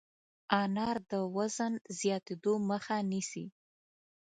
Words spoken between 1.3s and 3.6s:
وزن زیاتېدو مخه نیسي.